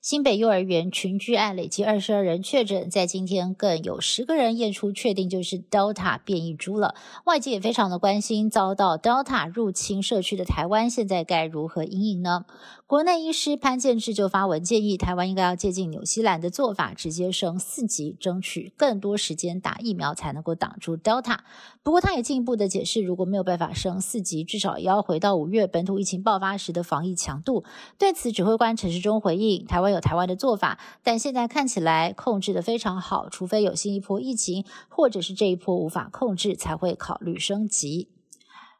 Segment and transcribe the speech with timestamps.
[0.00, 6.94] 新北幼儿园群聚案累计二十二人确诊，在今天更有十个人验出确定就是 Delta 变异株了。
[7.24, 12.44] 外界也非常的关心，遭到 Delta 入侵社区的台湾，现在该如何应应呢？
[12.86, 21.38] 国内医师潘建志就发文建议，台湾应该要借鉴纽西兰的做法，直接升四级，争取更多时间打疫苗，才能够挡住 Delta。
[21.82, 27.64] 不过，他也进一步的解释，如果没有办法升四级，至少也要回到五月本土疫情爆发时的防疫强度。
[27.98, 29.63] 对此，指挥官陈时中回应。
[29.64, 38.08] 台湾有台湾的做法，但现在看起来控制的非常好，除非有新一波疫情，或者是这一波无法控制，才会考虑升级。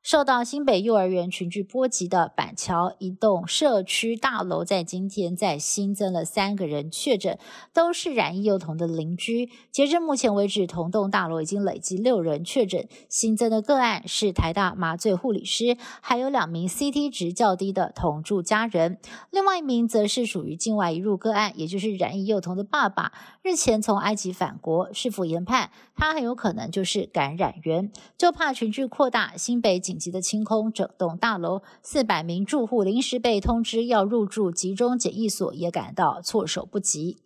[0.05, 7.39] 受到新北幼儿园群聚波及的板桥一栋社区大楼，在今天再新增了三个人确诊，
[7.73, 9.49] 都是染疫幼童的邻居。
[9.73, 12.87] 截至目前为止，同栋大楼已经累计六人确诊。
[13.09, 18.99] 新增的个案是台大麻醉护理师，还有两名 CT 值较低的同住家人。
[19.31, 29.94] 另外一名则是属于境外移入个案，也就是染疫幼童的爸爸，日前从埃及返国，是否研判他很有可能就是感染源，就怕群聚扩大，新北警。
[29.95, 37.19] 紧急的清空整栋大楼，四百名住户临时被通知要入住集中检疫所，也感到措手不及。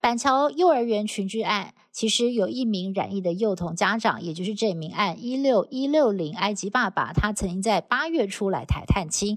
[0.00, 9.36] 板桥幼儿园群聚案，其实有一名染疫的幼童家长，也就是这名案一六一六零埃及爸爸，他曾经在八月初来台探亲。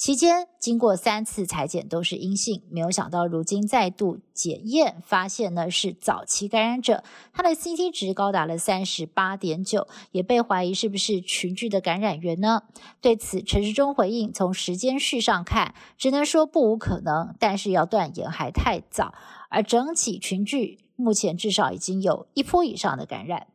[0.00, 12.62] 期间经过三次裁剪都是阴性，没有想到如今再度检验发现呢是早期感染者，他的 CT 值高达了三十八点九，也被怀疑是不是群聚的感染源呢？
[13.02, 19.12] 对此陈时中回应，从时间序上看，只能说不无可能，但是要断言还太早。
[19.50, 23.48] 而整体群聚目前至少已经有一波以上的感染。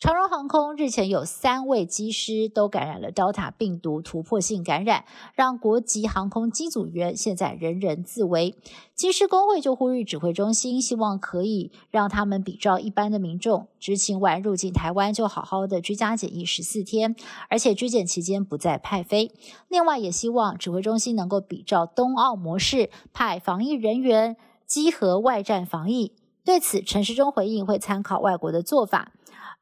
[0.00, 8.54] 长荣航空日前有三位机师都感染了 Delta 病毒突破性感染，让国籍航空机组员现在人人自危。
[8.94, 17.16] 机师工会就呼吁指挥中心，希望可以让他们比照一般的民众，执勤完入境台湾就好好的居家检疫十四天，
[17.48, 19.32] 而且居检期间不再派飞。
[19.68, 26.12] 另外，也希望指挥中心能够比照冬奥模式，派防疫人员集合外站防疫。
[26.44, 29.12] 对此，陈时中回应会参考外国的做法。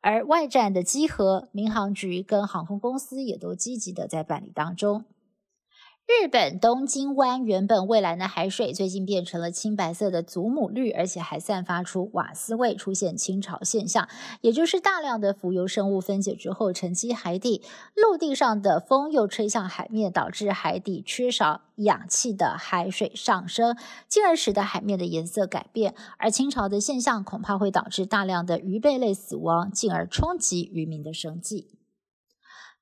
[0.01, 5.05] 而外站的集合，民航局跟航空公司也都积极的在办理当中。
[6.21, 14.09] 日本东京湾原本蔚蓝的海水，最近变成了青白色的祖母绿，而且还散发出瓦斯味，出现清潮现象，
[14.41, 17.63] 也就是大量的浮游生物分解之后沉积海底。
[17.95, 25.95] 陆地上的风又吹向海面，导致海底缺少氧气的海水上升，进而使得海面的颜色改变。
[26.19, 31.69] 而清潮的现象恐怕会导致大量的鱼贝类死亡，进而冲击渔民的生计。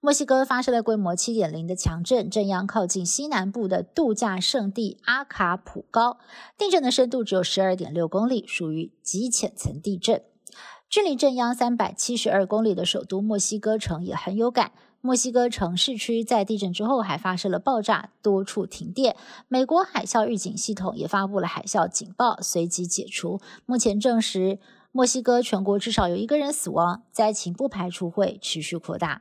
[0.03, 6.17] 墨西哥发生了规模七点零的强震，震央靠近西南部的度假胜地阿卡普高，
[6.57, 10.23] 地震的深度只有十二点六公里，属于极浅层地震。
[10.89, 14.73] 距离震央三百七十二公里的首都墨西哥城也很有感。
[15.03, 19.15] 墨西哥城市区在地震之后还发生了爆炸，多处停电。
[19.49, 23.39] 美国海啸预警系统也发布了海啸警报，随即解除。
[23.67, 24.59] 目前证实，
[24.93, 29.21] 墨西哥全国至少有一个人死亡，灾情不排除会持续扩大。